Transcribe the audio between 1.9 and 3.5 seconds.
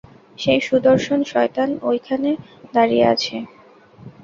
ওখানে দাঁড়িয়ে আছে।